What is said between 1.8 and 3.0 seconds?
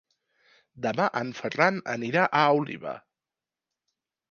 anirà a Oliva.